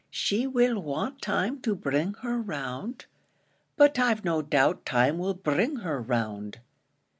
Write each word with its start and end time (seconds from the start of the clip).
She 0.09 0.47
will 0.47 0.79
want 0.79 1.21
time 1.21 1.61
to 1.61 1.75
bring 1.75 2.15
her 2.23 2.39
round; 2.41 3.05
but 3.77 3.99
I've 3.99 4.25
no 4.25 4.41
doubt 4.41 4.83
time 4.83 5.19
will 5.19 5.35
bring 5.35 5.75
her 5.75 6.01
round. 6.01 6.57